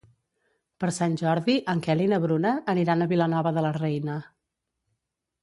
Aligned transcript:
Per 0.83 0.87
Sant 0.95 1.17
Jordi 1.21 1.57
en 1.73 1.83
Quel 1.89 2.01
i 2.07 2.07
na 2.15 2.19
Bruna 2.23 2.55
aniran 2.75 3.07
a 3.07 3.09
Vilanova 3.13 3.53
de 3.59 3.67
la 3.67 3.75
Reina. 3.79 4.19